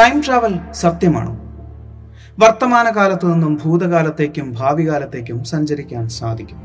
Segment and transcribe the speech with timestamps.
[0.00, 1.32] Time travel സത്യമാണോ?
[2.38, 6.58] വർത്തമാനകാലത്തു നിന്നും ഭൂതകാലത്തേക്കും ഭാവി കാലത്തേക്കും സഞ്ചരിക്കാൻ സാധിക്കും.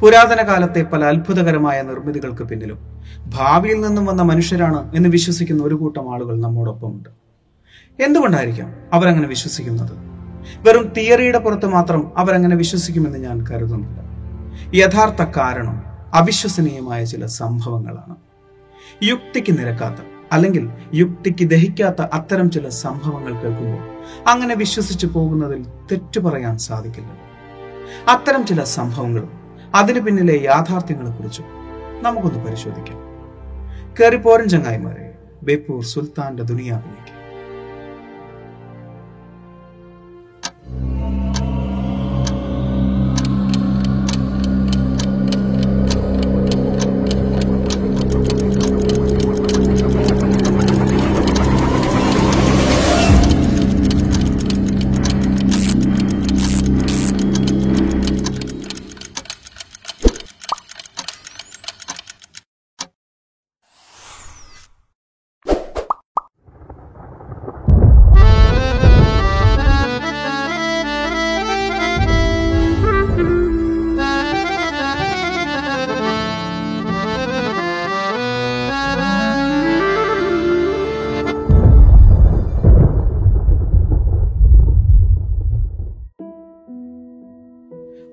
[0.00, 6.40] പുരാതന കാലത്തെ പല അത്ഭുതകരമായ നിർമ്മിതികൾക്ക് പിന്നിലും ഭാവിയിൽ നിന്നും വന്ന മനുഷ്യരാണ് എന്ന് വിശ്വസിക്കുന്ന ഒരു കൂട്ടം ആളുകൾ
[6.40, 7.08] നമ്മോടൊപ്പമുണ്ട്.
[8.02, 9.92] എന്തുകൊണ്ടായിരിക്കാം അവരങ്ങനെ വിശ്വസിക്കുന്നത്?
[10.68, 13.98] വെറും തിയറിയുടെ പുറത്ത് മാത്രം അവരങ്ങനെ വിശ്വസിക്കുമെന്ന് ഞാൻ കരുതുന്നില്ല.
[14.74, 15.82] യഥാർത്ഥ കാരണം
[16.14, 18.16] അവിശ്വസനീയമായ ചില സംഭവങ്ങളാണ്.
[19.04, 23.96] യുക്തിക്ക് നിരക്കാത്ത അല്ലെങ്കിൽ യുക്തിക്ക് ദഹിക്കാത്ത അത്തരം ചില സംഭവങ്ങൾ കേൾക്കുമ്പോൾ
[24.28, 27.10] അങ്ങനെ വിശ്വസിച്ചു പോകുന്നതിൽ തെറ്റു പറയാൻ സാധിക്കില്ല.
[28.08, 29.30] അത്തരം ചില സംഭവങ്ങളും
[29.74, 31.44] അതിനു പിന്നിലെ യാഥാർത്ഥ്യങ്ങളെ കുറിച്ചും
[32.02, 32.98] നമുക്കൊന്ന് പരിശോധിക്കാം.
[34.00, 37.15] കയറിപ്പോരൻ ചങ്ങായിമാരെ ബേപ്പൂർ സുൽത്താന്റെ ദുനിയാവിലേക്ക്.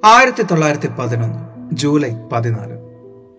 [0.05, 1.39] ആയിരത്തി തൊള്ളായിരത്തി പതിനൊന്ന്
[1.75, 2.73] ജൂലൈ പതിനാല്.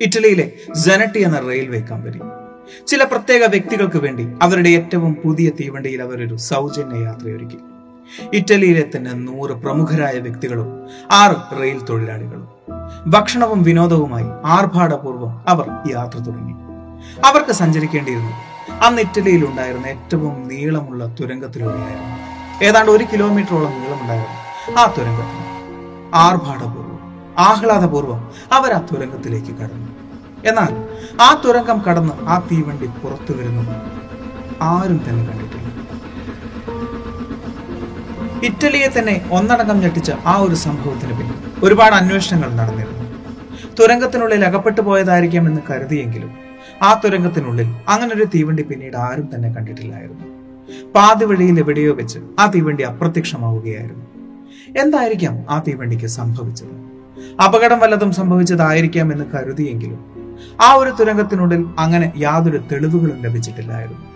[0.00, 2.20] ഇറ്റലിയിലെ ജനട്ടി എന്ന റെയിൽവേ കമ്പനി.
[2.86, 7.58] ചില പ്രത്യേക വ്യക്തികൾക്ക് വേണ്ടി അവരുടെ ഏറ്റവും പുതിയ തീവണ്ടിയിൽ അവരൊരു സൗജന്യ യാത്രയൊരുക്കി.
[8.32, 12.48] ഇറ്റലിയിലെ തന്നെ നൂറ് പ്രമുഖരായ വ്യക്തികളും ആറ് റെയിൽ തൊഴിലാളികളും.
[13.06, 16.52] ഭക്ഷണവും വിനോദവുമായി ആർഭാടപൂർവം അവർ യാത്ര തുടങ്ങി.
[17.24, 18.32] അവർക്ക് സഞ്ചരിക്കേണ്ടിയിരുന്നു
[18.84, 22.64] അന്ന് ഇറ്റലിയിൽ ഉണ്ടായിരുന്ന ഏറ്റവും നീളമുള്ള തുരങ്കത്തിലൂടെയായിരുന്നു.
[22.64, 25.43] ഏതാണ്ട് ഒരു കിലോമീറ്ററോളം നീളമുണ്ടായിരുന്നു ആ തുരങ്കത്തിന്.
[26.14, 26.98] ആർഭാടപൂർവം
[27.38, 29.90] ആഹ്ലാദപൂർവം അവർ ആ തുരങ്കത്തിലേക്ക് കടന്നു.
[30.44, 30.72] എന്നാൽ
[31.22, 33.74] ആ തുരങ്കം കടന്ന് ആ തീവണ്ടി പുറത്തു വരുന്നത്
[34.62, 35.64] ആരും തന്നെ കണ്ടിട്ടില്ല.
[38.44, 43.04] ഇറ്റലിയെ തന്നെ ഒന്നടങ്കം ഞെട്ടിച്ച ആ ഒരു സംഭവത്തിന് പിന്നിൽ ഒരുപാട് അന്വേഷണങ്ങൾ നടന്നിരുന്നു.
[43.80, 46.30] തുരങ്കത്തിനുള്ളിൽ അകപ്പെട്ടു പോയതായിരിക്കാം എന്ന് കരുതിയെങ്കിലും
[46.82, 50.24] ആ തുരങ്കത്തിനുള്ളിൽ അങ്ങനൊരു തീവണ്ടി പിന്നീട് ആരും തന്നെ കണ്ടിട്ടില്ലായിരുന്നു.
[50.94, 54.13] പാതി വഴിയിൽ എവിടെയോ വെച്ച് ആ തീവണ്ടി അപ്രത്യക്ഷമാവുകയായിരുന്നു.
[54.78, 56.84] എന്തായിരിക്കാം ആ തീവണ്ടിക്ക് സംഭവിച്ചത്?
[57.42, 60.14] അപകടം വല്ലതും സംഭവിച്ചതായിരിക്കാം എന്ന് കരുതിയെങ്കിലും
[60.62, 64.06] ആ ഒരു തുരങ്കത്തിനുള്ളിൽ അങ്ങനെ യാതൊരു തെളിവുകളും ലഭിച്ചിട്ടില്ലായിരുന്നു.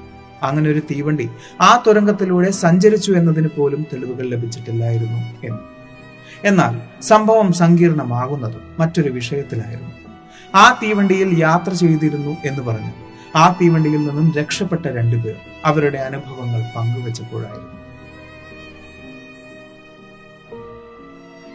[0.42, 1.30] അങ്ങനെ ഒരു തീവണ്ടി
[1.60, 5.58] ആ തുരങ്കത്തിലൂടെ സഞ്ചരിച്ചു എന്നതിന് പോലും തെളിവുകൾ ലഭിച്ചിട്ടില്ലായിരുന്നു എന്ന്.
[6.44, 9.90] എന്നാൽ സംഭവം സങ്കീർണമാകുന്നതും മറ്റൊരു വിഷയത്തിലായിരുന്നു.
[10.54, 12.92] ആ തീവണ്ടിയിൽ യാത്ര ചെയ്തിരുന്നു എന്ന് പറഞ്ഞു.
[13.36, 17.77] ആ തീവണ്ടിയിൽ നിന്നും രക്ഷപ്പെട്ട രണ്ടുപേർ അവരുടെ അനുഭവങ്ങൾ പങ്കുവച്ചപ്പോഴായിരുന്നു.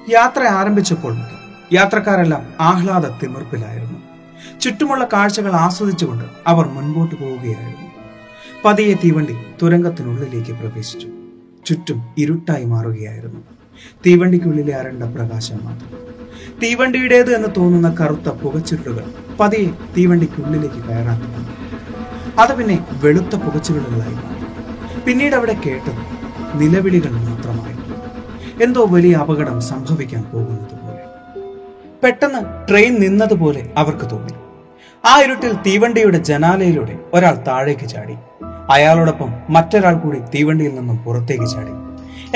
[0.10, 1.38] യാത്ര ആരംഭിച്ചപ്പോൾ മുതൽ
[1.74, 4.00] യാത്രക്കാരെല്ലാം ആഹ്ലാദ തിമിർപ്പിലായിരുന്നു
[4.60, 7.88] ചുറ്റുമുള്ള കാഴ്ചകൾ ആസ്വദിച്ചുകൊണ്ട് അവർ മുൻപോട്ട് പോവുകയായിരുന്നു.
[8.66, 11.08] പതിയെ തീവണ്ടി തുരങ്കത്തിനുള്ളിലേക്ക് പ്രവേശിച്ചു.
[11.66, 13.40] ചുറ്റും ഇരുട്ടായി മാറുകയായിരുന്നു.
[14.06, 16.00] തീവണ്ടിക്കുള്ളിലെ അരണ്ട പ്രകാശം മാത്രം.
[16.64, 21.22] തീവണ്ടിയുടേത് എന്ന് തോന്നുന്ന കറുത്ത പുകച്ചുരുളുകൾ പതിയെ തീവണ്ടിക്കുള്ളിലേക്ക് കയറാൻ
[22.40, 24.18] അത് പിന്നെ വെളുത്ത പുകച്ചുരുളുകളായി
[25.06, 26.02] പിന്നീട് അവിടെ കേട്ടത്
[26.62, 27.73] നിലവിളികൾ മാത്രമായിരുന്നു
[28.62, 31.00] എന്തോ വലിയ അപകടം സംഭവിക്കാൻ പോകുന്നത് പോലെ
[32.04, 34.34] പെട്ടെന്ന് ട്രെയിൻ നിന്നതുപോലെ അവർക്ക് തോന്നി.
[35.06, 38.16] ആ ഇരുട്ടിൽ തീവണ്ടിയുടെ ജനാലയിലൂടെ ഒരാൾ താഴേക്ക് ചാടി.
[38.72, 41.72] അയാളോടൊപ്പം മറ്റൊരാൾ കൂടി തീവണ്ടിയിൽ നിന്നും പുറത്തേക്ക് ചാടി.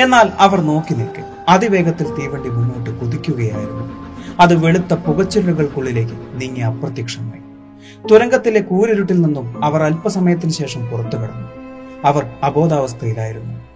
[0.01, 1.23] എന്നാൽ അവർ നോക്കി നിൽക്കെ.
[1.49, 4.07] അതിവേഗത്തിൽ തീവണ്ടി മുന്നോട്ട് കുതിക്കുകയായിരുന്നു.
[4.39, 7.41] അത് വെളുത്ത പുകച്ചിലുകൾക്കുള്ളിലേക്ക് നീങ്ങി അപ്രത്യക്ഷമായി.
[8.11, 11.47] തുരങ്കത്തിലെ കൂരിരുട്ടിൽ നിന്നും അവർ അല്പസമയത്തിന് ശേഷം പുറത്തു കടന്നു.
[12.05, 13.66] അവർ അബോധാവസ്ഥയിലായിരുന്നു.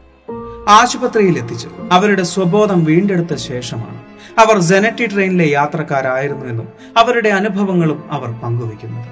[0.72, 4.00] ആശുപത്രിയിൽ എത്തിച്ചു അവരുടെ സ്വബോധം വീണ്ടെടുത്ത ശേഷമാണ്
[4.40, 9.10] അവർ ജനറ്റി ട്രെയിനിലെ യാത്രക്കാരായിരുന്നു എന്നും അവരുടെ അനുഭവങ്ങളും അവർ പങ്കുവയ്ക്കുന്നത്.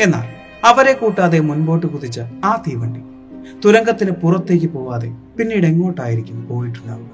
[0.00, 0.26] എന്നാൽ
[0.64, 3.02] അവരെ കൂട്ടാതെ മുൻപോട്ട് കുതിച്ച ആ തീവണ്ടി
[3.64, 7.10] തുരങ്കത്തിന് പുറത്തേക്ക് പോവാതെ പിന്നീട് എങ്ങോട്ടായിരിക്കും പോയിട്ടുണ്ടാവുക?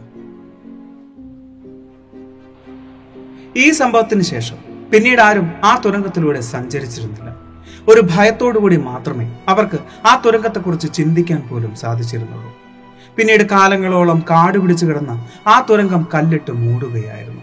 [3.56, 4.58] ഈ സംഭവത്തിന് ശേഷം
[4.92, 7.30] പിന്നീട് ആരും ആ തുരങ്കത്തിലൂടെ സഞ്ചരിച്ചിരുന്നില്ല.
[7.88, 12.69] ഒരു ഭയത്തോടുകൂടി മാത്രമേ അവർക്ക് ആ തുരങ്കത്തെക്കുറിച്ച് ചിന്തിക്കാൻ പോലും സാധിച്ചിരുന്നുള്ളൂ.
[13.20, 17.43] പിന്നീട് കാലങ്ങളോളം കാട് പിടിച്ചു കിടന്ന ആ തുരങ്കം കല്ലിട്ട് മൂടുകയായിരുന്നു.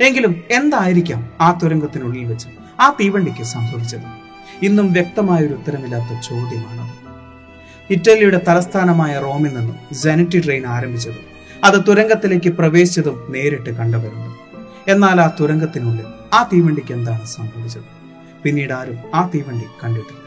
[0.00, 2.48] എങ്കിലും എന്തായിരിക്കാം ആ തുരങ്കത്തിനുള്ളിൽ വെച്ച്
[2.80, 4.08] ആ തീവണ്ടിക്ക് സംഭവിച്ചത്?
[4.62, 6.84] ഇന്നും വ്യക്തമായ ഒരു ഉത്തരമില്ലാത്ത ചോദ്യമാണ്
[7.90, 11.24] ഇറ്റലിയുടെ തലസ്ഥാനമായ റോമിൽ നിന്നും ജനറ്റി ട്രെയിൻ ആരംഭിച്ചതും
[11.64, 14.36] അത് തുരങ്കത്തിലേക്ക് പ്രവേശിച്ചതും നേരിട്ട് കണ്ടവരുണ്ട്.
[14.90, 17.88] എന്നാൽ ആ തുരങ്കത്തിനുള്ളിൽ ആ തീവണ്ടിക്ക് എന്താണ് സംഭവിച്ചത്?
[18.42, 20.25] പിന്നീട് ആരും ആ തീവണ്ടി കണ്ടിട്ടില്ല.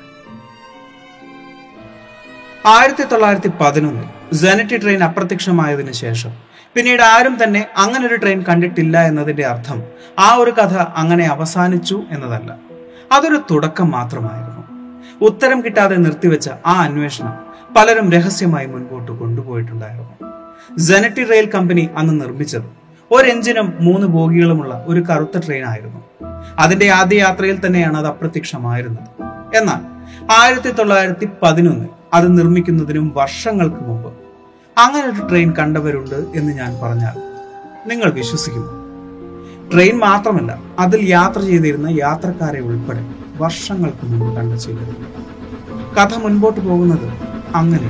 [2.65, 6.29] ആയിരത്തി തൊള്ളായിരത്തി പതിനൊന്നിൽ ജനറ്റി ട്രെയിൻ അപ്രത്യക്ഷമായതിനു ശേഷം
[6.75, 9.83] പിന്നീട് ആരും തന്നെ അങ്ങനെ ഒരു ട്രെയിൻ കണ്ടിട്ടില്ല എന്നതിന്റെ അർത്ഥം
[10.19, 12.57] ആ ഒരു കഥ അങ്ങനെ അവസാനിച്ചു എന്നതല്ല.
[13.11, 14.63] അതൊരു തുടക്കം മാത്രമായിരുന്നു.
[15.21, 17.39] ഉത്തരം കിട്ടാതെ നിർത്തിവെച്ച ആ അന്വേഷണം
[17.75, 20.29] പലരും രഹസ്യമായി മുൻപോട്ട് കൊണ്ടുപോയിട്ടുണ്ടായിരുന്നു.
[20.79, 22.69] സെനറ്റി റെയിൽ കമ്പനി അന്ന് നിർമ്മിച്ചത്
[23.11, 26.03] ഒരു എഞ്ചിനും മൂന്ന് ബോഗികളുമുള്ള ഒരു കറുത്ത ട്രെയിൻ ആയിരുന്നു.
[26.59, 29.07] അതിന്റെ ആദ്യ യാത്രയിൽ തന്നെയാണ് അത് അപ്രത്യക്ഷമായിരുന്നത്.
[29.57, 29.98] എന്നാൽ
[30.37, 34.09] ആയിരത്തി തൊള്ളായിരത്തി പതിനൊന്നിൽ അത് നിർമ്മിക്കുന്നതിനും വർഷങ്ങൾക്ക് മുമ്പ്.
[34.77, 37.15] അങ്ങനെ ഒരു ട്രെയിൻ കണ്ടവരുണ്ട് എന്ന് ഞാൻ പറഞ്ഞാൽ
[37.87, 38.73] നിങ്ങൾ വിശ്വസിക്കുന്നു
[39.71, 43.03] ട്രെയിൻ മാത്രമല്ല അതിൽ യാത്ര ചെയ്തിരുന്ന യാത്രക്കാരെ ഉൾപ്പെടെ
[43.37, 45.07] വർഷങ്ങൾക്ക് മുമ്പ് കണ്ട ചിലരുണ്ട്
[45.97, 47.07] കഥ മുൻപോട്ട് പോകുന്നത്
[47.55, 47.89] അങ്ങനെ.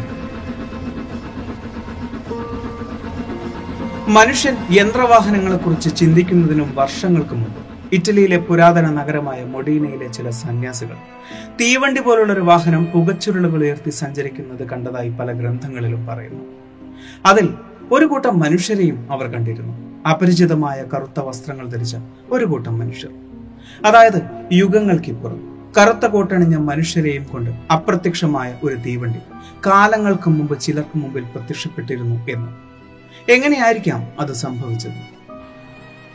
[4.08, 10.96] മനുഷ്യൻ യന്ത്രവാഹനങ്ങളെക്കുറിച്ച് ചിന്തിക്കുന്നതിനും വർഷങ്ങൾക്ക് മുമ്പ് ഇറ്റലിയിലെ പുരാതന നഗരമായ മൊഡീനയിലെ ചില സന്യാസികൾ.
[11.62, 16.46] തീവണ്ടി പോലുള്ള ഒരു വാഹനം പുകച്ചുരുളുകൾ ഉയർത്തി സഞ്ചരിക്കുന്നത് കണ്ടതായി പല ഗ്രന്ഥങ്ങളിലും പറയുന്നു.
[17.26, 17.50] അതിൽ
[17.92, 20.06] ഒരു കൂട്ടം മനുഷ്യരെയും അവർ കണ്ടിരുന്നു.
[20.10, 21.98] അപരിചിതമായ കറുത്ത വസ്ത്രങ്ങൾ ധരിച്ച
[22.30, 23.12] ഒരു കൂട്ടം മനുഷ്യർ.
[23.86, 24.22] അതായത്
[24.54, 29.20] യുഗങ്ങൾക്കിപ്പുറം കറുത്ത കോട്ടണിഞ്ഞ മനുഷ്യരെയും കൊണ്ട് അപ്രത്യക്ഷമായ ഒരു തീവണ്ടി
[29.68, 32.52] കാലങ്ങൾക്ക് മുമ്പ് ചിലർക്ക് മുമ്പിൽ പ്രത്യക്ഷപ്പെട്ടിരുന്നു എന്ന്.
[33.32, 35.19] എങ്ങനെയായിരിക്കാം അത് സംഭവിച്ചത്?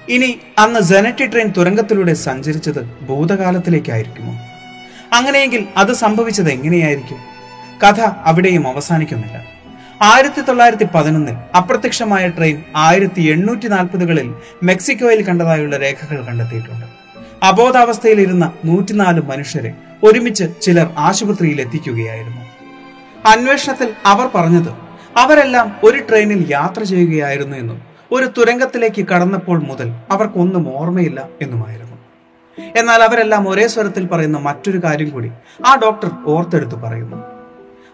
[0.09, 4.33] ഇനി അന്ന് ജനറ്റി ട്രെയിൻ തുരങ്കത്തിലൂടെ സഞ്ചരിച്ചത് ഭൂതകാലത്തിലേക്കായിരിക്കുമോ?
[5.12, 7.19] അങ്ങനെയെങ്കിൽ അത് സംഭവിച്ചത് എങ്ങനെയായിരിക്കും?
[7.87, 9.45] കഥ അവിടെയും അവസാനിക്കുന്നില്ല.
[10.03, 16.87] ആയിരത്തി തൊള്ളായിരത്തി പതിനൊന്നിൽ അപ്രത്യക്ഷമായ ട്രെയിൻ ആയിരത്തി എണ്ണൂറ്റി നാൽപ്പതുകളിൽ മെക്സിക്കോയിൽ കണ്ടതായുള്ള രേഖകൾ കണ്ടെത്തിയിട്ടുണ്ട്.
[17.43, 22.43] അബോധാവസ്ഥയിലിരുന്ന നൂറ്റിനാല് മനുഷ്യരെ ഒരുമിച്ച് ചിലർ ആശുപത്രിയിൽ എത്തിക്കുകയായിരുന്നു.
[23.29, 24.69] അന്വേഷണത്തിൽ അവർ പറഞ്ഞത്
[25.17, 31.96] അവരെല്ലാം ഒരു ട്രെയിനിൽ യാത്ര ചെയ്യുകയായിരുന്നു എന്നും ഒരു തുരങ്കത്തിലേക്ക് കടന്നപ്പോൾ മുതൽ അവർക്കൊന്നും ഓർമ്മയില്ല എന്നുമായിരുന്നു.
[32.76, 35.31] എന്നാൽ അവരെല്ലാം ഒരേ സ്വരത്തിൽ പറയുന്ന മറ്റൊരു കാര്യം കൂടി
[35.66, 37.16] ആ ഡോക്ടർ ഓർത്തെടുത്ത് പറയുന്നു.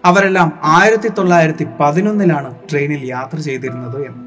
[0.04, 4.22] അവരെല്ലാം ആയിരത്തി തൊള്ളായിരത്തി പതിനൊന്നിലാണ് ട്രെയിനിൽ യാത്ര ചെയ്തിരുന്നത് എന്ന്.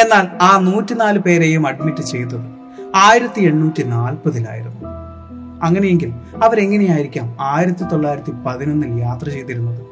[0.00, 2.46] എന്നാൽ ആ നൂറ്റിനാല് പേരെയും അഡ്മിറ്റ് ചെയ്തത്
[2.94, 4.86] ആയിരത്തി എണ്ണൂറ്റി നാൽപ്പതിലായിരുന്നു
[5.62, 6.10] അങ്ങനെയെങ്കിൽ
[6.44, 9.86] അവരെങ്ങനെയായിരിക്കാം ആയിരത്തി തൊള്ളായിരത്തി പതിനൊന്നിൽ യാത്ര ചെയ്തിരുന്നത്?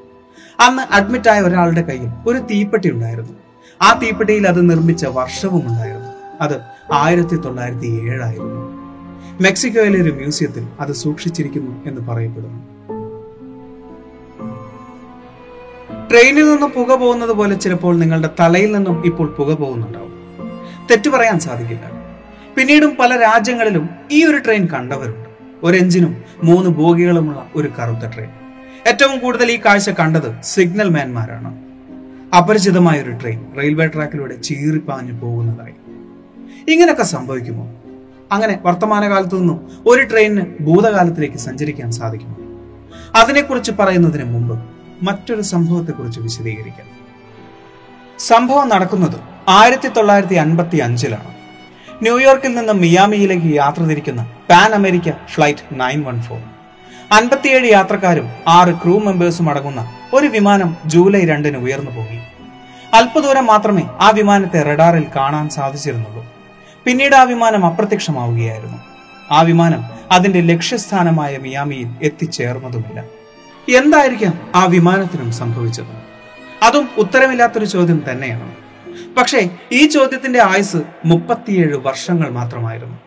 [0.60, 3.43] അന്ന് അഡ്മിറ്റായ ഒരാളുടെ കയ്യിൽ ഒരു തീപ്പെട്ടി ഉണ്ടായിരുന്നു.
[3.82, 6.10] ആ തീപ്പെട്ടിയിൽ അത് നിർമ്മിച്ച വർഷവും ഉണ്ടായിരുന്നു.
[6.40, 6.60] അത്
[6.92, 8.84] ആയിരത്തി തൊള്ളായിരത്തി ഏഴായിരുന്നു
[9.40, 12.74] മെക്സിക്കോയിലെ ഒരു മ്യൂസിയത്തിൽ അത് സൂക്ഷിച്ചിരിക്കുന്നു എന്ന് പറയപ്പെടുന്നു.
[16.10, 20.12] ട്രെയിനിൽ നിന്നും പുക പോകുന്നത് പോലെ ചിലപ്പോൾ നിങ്ങളുടെ തലയിൽ നിന്നും ഇപ്പോൾ പുക പോകുന്നുണ്ടാവും.
[20.90, 21.90] തെറ്റു പറയാൻ സാധിക്കില്ല.
[22.56, 25.28] പിന്നീടും പല രാജ്യങ്ങളിലും ഈ ഒരു ട്രെയിൻ കണ്ടവരുണ്ട്.
[25.62, 28.30] ഒരു എഞ്ചിനും മൂന്ന് ബോഗികളുമുള്ള ഒരു കറുത്ത ട്രെയിൻ.
[28.86, 31.63] ഏറ്റവും കൂടുതൽ ഈ കാഴ്ച കണ്ടത് സിഗ്നൽ മാൻമാരാണ്
[32.38, 35.72] അപരിചിതമായ ഒരു ട്രെയിൻ റെയിൽവേ ട്രാക്കിലൂടെ ചീറിപ്പാഞ്ഞു പോകുന്നതായി.
[36.70, 37.68] ഇങ്ങനെയൊക്കെ സംഭവിക്കുമോ?
[38.32, 42.36] അങ്ങനെ വർത്തമാനകാലത്തു നിന്നും ഒരു ട്രെയിനിന് ഭൂതകാലത്തിലേക്ക് സഞ്ചരിക്കാൻ സാധിക്കുമോ?
[43.14, 44.64] അതിനെക്കുറിച്ച് പറയുന്നതിന് മുമ്പ്
[45.02, 46.86] മറ്റൊരു സംഭവത്തെക്കുറിച്ച് വിശദീകരിക്കാം.
[48.18, 51.34] സംഭവം നടക്കുന്നത് ആയിരത്തി തൊള്ളായിരത്തി അൻപത്തി അഞ്ചിലാണ്
[52.02, 56.38] ന്യൂയോർക്കിൽ നിന്ന് മിയാമിയിലേക്ക് യാത്ര തിരിക്കുന്ന Pan America flight nine one four.
[57.12, 62.33] അൻപത്തിയേഴ് യാത്രക്കാരും ആറ് ക്രൂ മെമ്പേഴ്സും അടങ്ങുന്ന ഒരു വിമാനം ജൂലൈ രണ്ടിന് ഉയർന്നു പോയി.
[62.94, 66.26] അല്പദൂരം മാത്രമേ ആ വിമാനത്തെ റഡാറിൽ കാണാൻ സാധിച്ചിരുന്നുള്ളൂ.
[66.84, 68.78] പിന്നീട് ആ വിമാനം അപ്രത്യക്ഷമാവുകയായിരുന്നു.
[69.30, 73.04] ആ വിമാനം അതിന്റെ ലക്ഷ്യസ്ഥാനമായ മിയാമിയിൽ എത്തിച്ചേർന്നതുമില്ല.
[73.76, 75.94] എന്തായിരിക്കാം ആ വിമാനത്തിനും സംഭവിച്ചത്?
[76.62, 78.54] അതും ഉത്തരമില്ലാത്തൊരു ചോദ്യം തന്നെയാണ്.
[79.16, 82.98] പക്ഷേ ഈ ചോദ്യത്തിന്റെ ആയുസ് മുപ്പത്തിയേഴ് വർഷങ്ങൾ മാത്രമായിരുന്നു.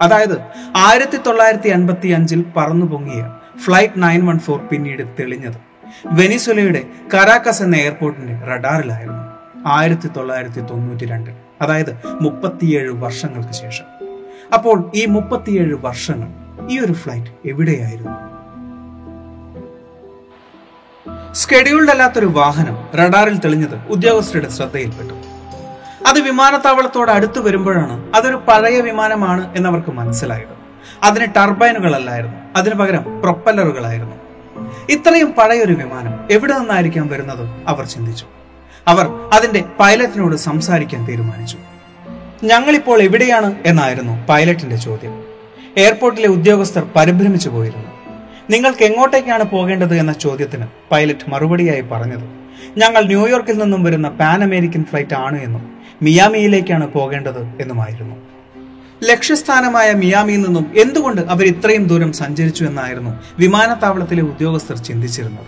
[0.00, 0.40] അതായത്
[0.76, 3.32] ആയിരത്തി തൊള്ളായിരത്തി അൻപത്തി അഞ്ചിൽ പറന്നു പൊങ്ങിയ
[3.64, 5.56] ഫ്ലൈറ്റ് നയൻ വൺ ഫോർ പിന്നീട് തെളിഞ്ഞത്
[6.06, 6.82] വെനിസുലയുടെ
[7.14, 9.35] കരാക്കസ് എന്ന എയർപോർട്ടിന്റെ റഡാറിലായിരുന്നു.
[9.66, 11.32] ആയിരത്തി തൊള്ളായിരത്തി തൊണ്ണൂറ്റി രണ്ടിൽ
[11.62, 13.84] അതായത് മുപ്പത്തിയേഴ് വർഷങ്ങൾക്ക് ശേഷം.
[14.54, 16.28] അപ്പോൾ ഈ മുപ്പത്തിയേഴ് വർഷങ്ങൾ
[16.70, 18.12] ഈ ഒരു ഫ്ലൈറ്റ് എവിടെയായിരുന്നു?
[21.32, 25.14] സ്കെഡ്യൂൾഡ് അല്ലാത്തൊരു വാഹനം റഡാറിൽ തെളിഞ്ഞത് ഉദ്യോഗസ്ഥരുടെ ശ്രദ്ധയിൽപ്പെട്ടു.
[26.08, 30.56] അത് വിമാനത്താവളത്തോട് അടുത്ത് വരുമ്പോഴാണ് അതൊരു പഴയ വിമാനമാണ് എന്നവർക്ക് മനസ്സിലായത്.
[31.02, 34.16] അതിന് ടർബൈനുകളല്ലായിരുന്നു അതിനു പകരം പ്രൊപ്പല്ലറുകളായിരുന്നു.
[34.88, 37.68] ഇത്രയും പഴയൊരു വിമാനം എവിടെ നിന്നായിരിക്കാം വരുന്നത്?
[37.68, 38.26] അവർ ചിന്തിച്ചു.
[38.88, 41.58] അവർ അതിന്റെ പൈലറ്റിനോട് സംസാരിക്കാൻ തീരുമാനിച്ചു.
[42.44, 43.54] ഞങ്ങളിപ്പോൾ എവിടെയാണ്?
[43.66, 45.24] എന്നായിരുന്നു പൈലറ്റിന്റെ ചോദ്യം.
[45.76, 47.86] എയർപോർട്ടിലെ ഉദ്യോഗസ്ഥർ പരിഭ്രമിച്ചു പോയിരുന്നു.
[48.50, 49.94] നിങ്ങൾക്ക് എങ്ങോട്ടേക്കാണ് പോകേണ്ടത്?
[49.94, 56.92] എന്ന ചോദ്യത്തിന് പൈലറ്റ് മറുപടിയായി പറഞ്ഞത് ഞങ്ങൾ ന്യൂയോർക്കിൽ നിന്നും വരുന്ന പാൻ അമേരിക്കൻ ഫ്ലൈറ്റ് ആണ് എന്നും മിയാമിയിലേക്കാണ്
[56.92, 58.16] പോകേണ്ടത് എന്നുമായിരുന്നു.
[59.04, 65.46] ലക്ഷ്യസ്ഥാനമായ മിയാമിയിൽ നിന്നും എന്തുകൊണ്ട് അവർ ഇത്രയും ദൂരം സഞ്ചരിച്ചു എന്നായിരുന്നു വിമാനത്താവളത്തിലെ ഉദ്യോഗസ്ഥർ ചിന്തിച്ചിരുന്നത്.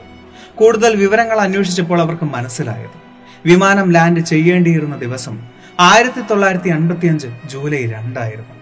[0.54, 3.07] കൂടുതൽ വിവരങ്ങൾ അന്വേഷിച്ചപ്പോൾ അവർക്ക് മനസ്സിലായത്
[3.46, 5.38] വിമാനം ലാൻഡ് ചെയ്യേണ്ടിയിരുന്ന ദിവസം
[5.80, 8.54] ആയിരത്തി തൊള്ളായിരത്തി അൻപത്തിയഞ്ച് ജൂലൈ രണ്ടായിരുന്നു.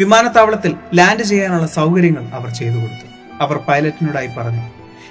[0.00, 3.06] വിമാനത്താവളത്തിൽ ലാൻഡ് ചെയ്യാനുള്ള സൗകര്യങ്ങൾ അവർ ചെയ്തു കൊടുത്തു.
[3.40, 4.62] അവർ പൈലറ്റിനോടായി പറഞ്ഞു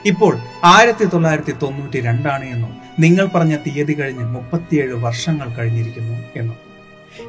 [0.05, 6.55] ഇപ്പോൾ ആയിരത്തി തൊള്ളായിരത്തി തൊണ്ണൂറ്റി രണ്ടാണ് എന്നും നിങ്ങൾ പറഞ്ഞ തീയതി കഴിഞ്ഞ് മുപ്പത്തിയേഴ് വർഷങ്ങൾ കഴിഞ്ഞിരിക്കുന്നു എന്നും.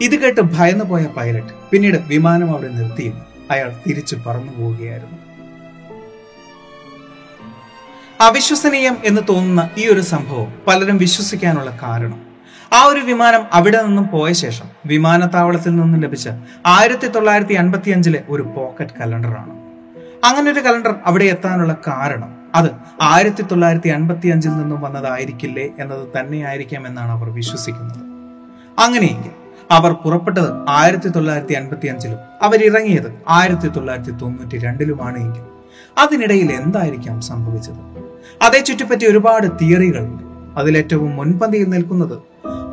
[0.01, 5.30] ഇത് കേട്ട് ഭയന്നുപോയ പൈലറ്റ് പിന്നീട് വിമാനം അവിടെ നിർത്തിയും അയാൾ തിരിച്ചു പറന്നു പോവുകയായിരുന്നു
[8.21, 12.19] അവിശ്വസനീയം എന്ന് തോന്നുന്ന ഈ ഒരു സംഭവം പലരും വിശ്വസിക്കാനുള്ള കാരണം.
[12.73, 16.29] ആ ഒരു വിമാനം അവിടെ നിന്നും പോയ ശേഷം വിമാനത്താവളത്തിൽ നിന്നും ലഭിച്ച
[16.67, 19.55] ആയിരത്തി തൊള്ളായിരത്തി അൻപത്തി അഞ്ചിലെ ഒരു പോക്കറ്റ് കലണ്ടറാണ്.
[20.25, 22.71] അങ്ങനെ ഒരു കലണ്ടർ അവിടെ എത്താനുള്ള കാരണം അത്
[23.03, 28.03] ആയിരത്തി തൊള്ളായിരത്തി അൻപത്തി അഞ്ചിൽ നിന്നും വന്നതായിരിക്കില്ലേ എന്നത് തന്നെയായിരിക്കാം എന്നാണ് അവർ വിശ്വസിക്കുന്നത്.
[28.79, 29.31] അങ്ങനെയെങ്കിൽ
[29.71, 35.47] അവർ പുറപ്പെട്ടത് ആയിരത്തി തൊള്ളായിരത്തി അൻപത്തി അഞ്ചിലും അവരിറങ്ങിയത് ആയിരത്തി തൊള്ളായിരത്തി തൊണ്ണൂറ്റി രണ്ടിലുമാണ് എങ്കിൽ
[35.99, 37.90] അതിനിടയിൽ എന്തായിരിക്കാം സംഭവിച്ചത്?
[38.43, 40.23] അതേ ചുറ്റിപ്പറ്റി ഒരുപാട് തിയറികളുണ്ട്.
[40.59, 42.19] അതിലേറ്റവും മുൻപന്തിയിൽ നിൽക്കുന്നത്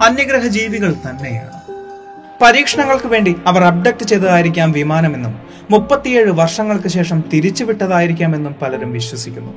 [0.03, 1.51] അന്യഗ്രഹ ജീവികൾ തന്നെയാണ്.
[2.43, 5.39] പരീക്ഷണങ്ങൾക്ക് വേണ്ടി അവർ അബ്ഡക്ട് ചെയ്തതായിരിക്കാം വിമാനമെന്നും
[5.71, 9.53] മുപ്പത്തിയേഴ് വർഷങ്ങൾക്ക് ശേഷം തിരിച്ചുവിട്ടതായിരിക്കാമെന്നും പലരും വിശ്വസിക്കുന്നു.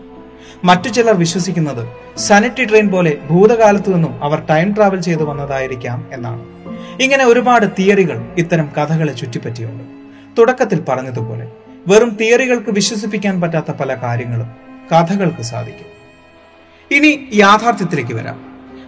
[0.65, 1.89] മറ്റു ചിലർ വിശ്വസിക്കുന്നത്
[2.19, 6.45] സനറ്റി ട്രെയിൻ പോലെ ഭൂതകാലത്തു നിന്നും അവർ ടൈം ട്രാവൽ ചെയ്തു വന്നതായിരിക്കാം എന്നാണ്.
[7.03, 9.85] ഇങ്ങനെ ഒരുപാട് തിയറികൾ ഇത്തരം കഥകളെ ചുറ്റിപ്പറ്റിയുണ്ട്.
[10.39, 11.49] തുടക്കത്തിൽ പറഞ്ഞതുപോലെ
[11.89, 14.51] വെറും തിയറികൾക്ക് വിശ്വസിപ്പിക്കാൻ പറ്റാത്ത പല കാര്യങ്ങളും
[14.93, 16.00] കഥകൾക്ക് സാധിക്കും.
[16.91, 18.39] ഇനി യാഥാർത്ഥ്യത്തിലേക്ക് വരാം.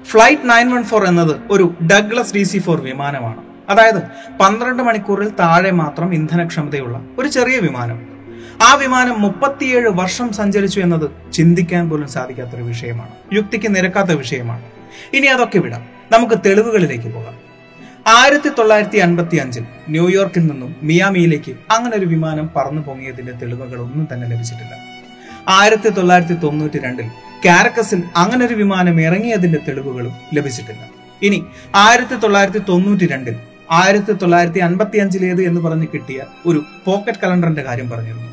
[0.04, 3.42] ഫ്ലൈറ്റ് നയൻ വൺ ഫോർ എന്നത് ഒരു ഡഗ്ലസ് ഡി സി ഫോർ വിമാനമാണ്.
[3.68, 4.02] അതായത്
[4.38, 8.06] പന്ത്രണ്ട് മണിക്കൂറിൽ താഴെ മാത്രം ഇന്ധനക്ഷമതയുള്ള ഒരു ചെറിയ വിമാനം.
[8.62, 13.10] ആ വിമാനം മുപ്പത്തിയേഴ് വർഷം സഞ്ചരിച്ചു എന്നത് ചിന്തിക്കാൻ പോലും സാധിക്കാത്തൊരു വിഷയമാണ്.
[13.32, 14.62] യുക്തിക്ക് നിരക്കാത്ത വിഷയമാണ്.
[15.12, 15.86] ഇനി അതൊക്കെ വിടാം.
[16.12, 17.34] നമുക്ക് തെളിവുകളിലേക്ക് പോകാം.
[18.06, 24.28] ആയിരത്തി തൊള്ളായിരത്തി അൻപത്തി അഞ്ചിൽ ന്യൂയോർക്കിൽ നിന്നും മിയാമിയിലേക്ക് അങ്ങനെ ഒരു വിമാനം പറന്നു പൊങ്ങിയതിന്റെ തെളിവുകൾ ഒന്നും തന്നെ
[24.28, 24.74] ലഭിച്ചിട്ടില്ല.
[25.48, 27.10] ആയിരത്തി തൊള്ളായിരത്തി തൊണ്ണൂറ്റി രണ്ടിൽ
[27.44, 30.88] കാരക്കസിൽ അങ്ങനെ ഒരു വിമാനം ഇറങ്ങിയതിന്റെ തെളിവുകളും ലഭിച്ചിട്ടില്ല.
[31.22, 31.44] ഇനി
[31.74, 33.36] ആയിരത്തി തൊള്ളായിരത്തി തൊണ്ണൂറ്റി രണ്ടിൽ
[33.70, 38.32] ആയിരത്തി തൊള്ളായിരത്തി അൻപത്തി അഞ്ചിലേത് എന്ന് പറഞ്ഞ് കിട്ടിയ ഒരു പോക്കറ്റ് കലണ്ടറിന്റെ കാര്യം പറഞ്ഞിരുന്നു.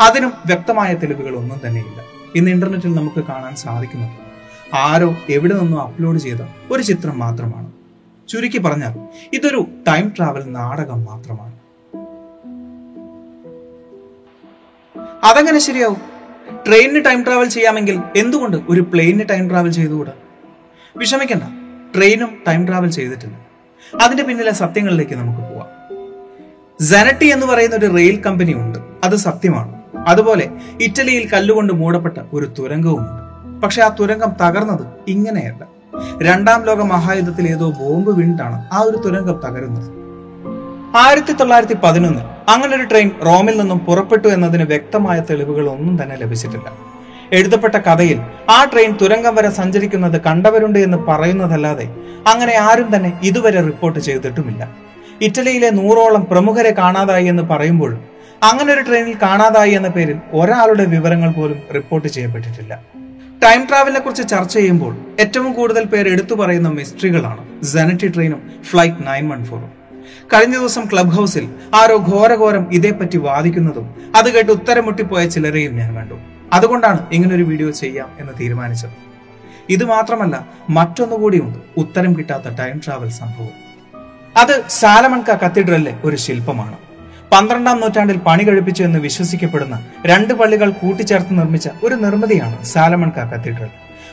[0.00, 2.04] അതിനും വ്യക്തമായ തെളിവുകൾ ഒന്നും തന്നെയില്ല.
[2.34, 4.10] ഇന്ന് ഇന്റർനെറ്റിൽ നമുക്ക് കാണാൻ സാധിക്കുന്നത്
[4.74, 6.38] ആരോ എവിടെ നിന്നോ അപ്ലോഡ് ചെയ്ത
[6.70, 7.72] ഒരു ചിത്രം മാത്രമാണ്.
[8.28, 8.98] ചുരുക്കി പറഞ്ഞാൽ
[9.32, 11.52] ഇതൊരു ടൈം ട്രാവൽ നാടകം മാത്രമാണ്.
[15.24, 16.11] അതങ്ങനെ ശരിയാവും.
[16.66, 20.12] ട്രെയിനിന് ടൈം ട്രാവൽ ചെയ്യാമെങ്കിൽ എന്തുകൊണ്ട് ഒരു പ്ലെയിനിന് ടൈം ട്രാവൽ ചെയ്തുകൂടാ?
[20.96, 21.42] വിഷമിക്കണ്ട.
[21.96, 23.46] ട്രെയിനും ടൈം ട്രാവൽ ചെയ്തിട്ടില്ല.
[24.02, 25.68] അതിന്റെ പിന്നിലെ സത്യങ്ങളിലേക്ക് നമുക്ക് പോവാം.
[26.84, 28.78] സെനറ്റി എന്ന് പറയുന്ന ഒരു റെയിൽ കമ്പനി ഉണ്ട്.
[29.04, 29.82] അത് സത്യമാണ്.
[30.08, 33.22] അതുപോലെ ഇറ്റലിയിൽ കല്ലുകൊണ്ട് മൂടപ്പെട്ട ഒരു തുരങ്കവുമുണ്ട്.
[33.60, 35.66] പക്ഷെ ആ തുരങ്കം തകർന്നത് ഇങ്ങനെയല്ല.
[36.22, 39.90] രണ്ടാം ലോക മഹായുദ്ധത്തിൽ ഏതോ ബോംബ് വീണിട്ടാണ് ആ ഒരു തുരങ്കം തകരുന്നത്.
[40.96, 46.72] ആയിരത്തി തൊള്ളായിരത്തി പതിനൊന്നിൽ അങ്ങനെ ഒരു ട്രെയിൻ റോമിൽ നിന്നും പുറപ്പെട്ടു എന്നതിന് വ്യക്തമായ തെളിവുകൾ ഒന്നും തന്നെ ലഭിച്ചിട്ടില്ല.
[47.32, 48.20] എഴുതപ്പെട്ട കഥയിൽ
[48.50, 51.88] ആ ട്രെയിൻ തുരങ്കം വരെ സഞ്ചരിക്കുന്നത് കണ്ടവരുണ്ട് എന്ന് പറയുന്നതല്ലാതെ
[52.26, 54.68] അങ്ങനെ ആരും തന്നെ ഇതുവരെ റിപ്പോർട്ട് ചെയ്തിട്ടുമില്ല.
[55.20, 57.98] ഇറ്റലിയിലെ നൂറോളം പ്രമുഖരെ കാണാതായി എന്ന് പറയുമ്പോൾ
[58.42, 62.82] അങ്ങനെ ഒരു ട്രെയിനിൽ കാണാതായി എന്ന പേരിൽ ഒരാളുടെ വിവരങ്ങൾ പോലും റിപ്പോർട്ട് ചെയ്യപ്പെട്ടിട്ടില്ല.
[63.44, 69.28] ടൈം ട്രാവലിനെ കുറിച്ച് ചർച്ച ചെയ്യുമ്പോൾ ഏറ്റവും കൂടുതൽ പേർ എടുത്തു പറയുന്ന മിസ്റ്ററികളാണ് സെനറ്റി ട്രെയിനും ഫ്ലൈറ്റ് നയൻ
[69.28, 69.81] വൺ ഫോറും
[70.32, 76.14] കഴിഞ്ഞ ദിവസം ക്ലബ് ഹൗസിൽ ആരോ ഘോരഘോരം ഇതേപ്പറ്റി വാദിക്കുന്നതും അത് കേട്ട് ഉത്തരം മുട്ടിപ്പോയ ചിലരെയും ഞാൻ കണ്ടു.
[76.52, 78.96] അതുകൊണ്ടാണ് ഇങ്ങനൊരു വീഡിയോ ചെയ്യാം എന്ന് തീരുമാനിച്ചത്.
[79.70, 83.52] ഇത് മാത്രമല്ല മറ്റൊന്നുകൂടിയുണ്ട് ഉത്തരം കിട്ടാത്ത ടൈം ട്രാവൽ സംഭവം.
[84.36, 86.76] അത് സാലമൺക കത്തീഡ്രലിലെ ഒരു ശില്പമാണ്.
[87.32, 93.70] പന്ത്രണ്ടാം നൂറ്റാണ്ടിൽ പണി കഴിപ്പിച്ചു എന്ന് വിശ്വസിക്കപ്പെടുന്ന രണ്ട് പള്ളികൾ കൂട്ടിച്ചേർത്ത് നിർമ്മിച്ച ഒരു നിർമ്മിതിയാണ് സാലമൺക കത്തീഡ്രൽ.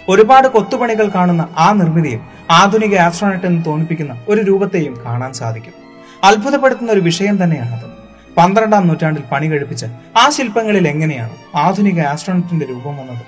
[0.09, 5.78] ഒരുപാട് കൊത്തുപണികൾ കാണുന്ന ആ നിർമ്മിതിയും ആധുനിക ആസ്ട്രോണറ്റ് എന്ന് തോന്നിപ്പിക്കുന്ന ഒരു രൂപത്തെയും കാണാൻ സാധിക്കും.
[6.23, 7.89] അത്ഭുതപ്പെടുത്തുന്ന ഒരു വിഷയം തന്നെയാണത്.
[8.37, 9.85] പന്ത്രണ്ടാം നൂറ്റാണ്ടിൽ പണി കഴിപ്പിച്ച
[10.17, 13.23] ആ ശില്പങ്ങളിൽ എങ്ങനെയാണ് ആധുനിക ആസ്ട്രോണറ്റിന്റെ രൂപം വന്നത്?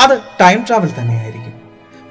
[0.00, 1.52] അത് ടൈം ട്രാവൽ തന്നെയായിരിക്കും.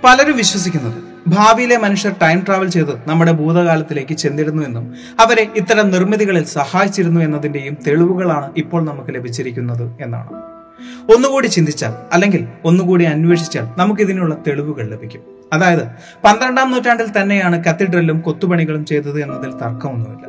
[0.03, 7.21] പലരും വിശ്വസിക്കുന്നത് ഭാവിയിലെ മനുഷ്യർ ടൈം ട്രാവൽ ചെയ്ത് നമ്മുടെ ഭൂതകാലത്തിലേക്ക് ചെന്നിരുന്നു എന്നും അവരെ ഇത്തരം നിർമ്മിതികളിൽ സഹായിച്ചിരുന്നു
[7.21, 10.52] എന്നതിന്റെയും തെളിവുകളാണ് ഇപ്പോൾ നമുക്ക് ലഭിച്ചിരിക്കുന്നത് എന്നാണ്.
[11.15, 15.21] ഒന്നുകൂടി ചിന്തിച്ചാൽ അല്ലെങ്കിൽ ഒന്നുകൂടി അന്വേഷിച്ചാൽ നമുക്ക് ഇതിനുള്ള തെളിവുകൾ ലഭിക്കും.
[15.53, 15.81] അതായത്
[16.23, 20.25] പന്ത്രണ്ടാം നൂറ്റാണ്ടിൽ തന്നെയാണ് കത്തീഡ്രലും കൊത്തുപണികളും ചെയ്തത് എന്നതിൽ തർക്കമൊന്നുമില്ല.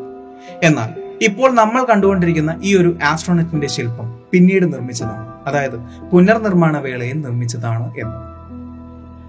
[0.62, 5.44] എന്നാൽ ഇപ്പോൾ നമ്മൾ കണ്ടുകൊണ്ടിരിക്കുന്ന ഈ ഒരു ആസ്ട്രോണറ്റിന്റെ ശില്പം പിന്നീട് നിർമ്മിച്ചതാണ്.
[5.46, 5.76] അതായത്
[6.12, 8.34] പുനർനിർമ്മാണ വേളയിൽ നിർമ്മിച്ചതാണ് എന്ന്.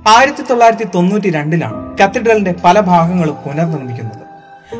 [0.09, 4.25] ആയിരത്തി തൊള്ളായിരത്തി തൊണ്ണൂറ്റി രണ്ടിലാണ് കത്തീഡ്രലിന്റെ പല ഭാഗങ്ങളും പുനർനിർമ്മിക്കുന്നത്.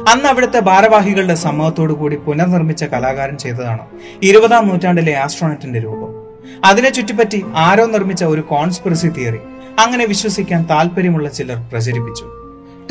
[0.09, 3.87] അന്ന് അവിടുത്തെ ഭാരവാഹികളുടെ സമ്മതത്തോടു കൂടി പുനർനിർമ്മിച്ച കലാകാരൻ ചെയ്തതാണ്
[4.23, 6.24] ഇരുപതാം നൂറ്റാണ്ടിലെ ആസ്ട്രോണറ്റിന്റെ രൂപം.
[6.63, 9.37] അതിനെ ചുറ്റിപ്പറ്റി ആരോ നിർമ്മിച്ച ഒരു കോൺസ്പിറസി തിയറി
[9.79, 12.25] അങ്ങനെ വിശ്വസിക്കാൻ താല്പര്യമുള്ള ചിലർ പ്രചരിപ്പിച്ചു.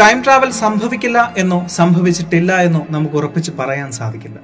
[0.01, 4.37] ടൈം ട്രാവൽ സംഭവിക്കില്ല എന്നോ സംഭവിച്ചിട്ടില്ല എന്നോ നമുക്ക് ഉറപ്പിച്ച് പറയാൻ സാധിക്കില്ല.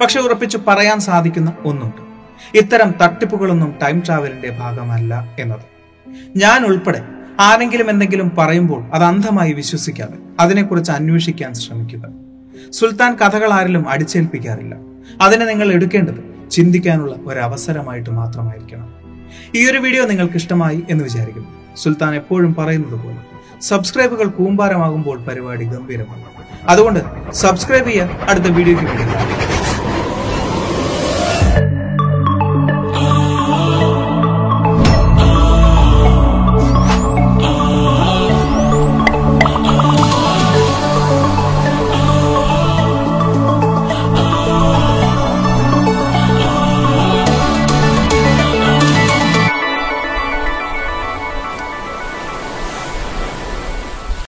[0.00, 2.02] പക്ഷെ ഉറപ്പിച്ച് പറയാൻ സാധിക്കുന്ന ഒന്നുണ്ട്.
[2.58, 5.60] ഇത്തരം തട്ടിപ്പുകളൊന്നും ടൈം ട്രാവലിന്റെ ഭാഗമല്ല എന്നത്.
[6.36, 7.02] ഞാൻ ഉൾപ്പെടെ
[7.40, 12.02] ആരെങ്കിലും എന്തെങ്കിലും പറയുമ്പോൾ അത് അന്ധമായി വിശ്വസിക്കാതെ അതിനെക്കുറിച്ച് അന്വേഷിക്കാൻ ശ്രമിക്കുക.
[12.70, 14.76] സുൽത്താൻ കഥകൾ ആരിലും അടിച്ചേൽപ്പിക്കാറില്ല.
[15.20, 18.88] അതിനെ നിങ്ങൾ എടുക്കേണ്ടത് ചിന്തിക്കാനുള്ള ഒരവസരമായിട്ട് മാത്രമായിരിക്കണം.
[19.54, 21.48] ഈ ഒരു വീഡിയോ നിങ്ങൾക്ക് ഇഷ്ടമായി എന്ന് വിചാരിക്കുന്നു.
[21.76, 23.20] സുൽത്താൻ എപ്പോഴും പറയുന്നത് പോലെ
[23.60, 26.24] സബ്സ്ക്രൈബുകൾ കൂമ്പാരമാകുമ്പോൾ പരിപാടി ഗംഭീരമാണ്.
[26.68, 29.39] അതുകൊണ്ട് സബ്സ്ക്രൈബ് ചെയ്യാൻ അടുത്ത വീഡിയോയ്ക്ക് വേണ്ടി